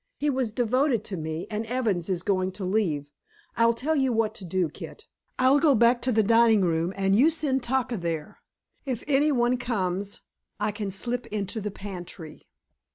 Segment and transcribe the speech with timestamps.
[0.17, 3.11] "He was devoted to me, and Evans is going to leave.
[3.55, 5.05] I'll tell you what to do, Kit.
[5.37, 8.39] I'll go back to the dining room, and you send Taka there.
[8.83, 10.21] If any one comes,
[10.59, 12.47] I can slip into the pantry."